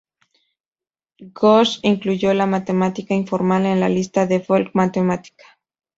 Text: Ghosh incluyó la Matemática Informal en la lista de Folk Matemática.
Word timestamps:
Ghosh 1.35 1.77
incluyó 1.83 2.33
la 2.33 2.47
Matemática 2.47 3.13
Informal 3.13 3.67
en 3.67 3.79
la 3.81 3.87
lista 3.89 4.25
de 4.25 4.39
Folk 4.39 4.71
Matemática. 4.73 5.43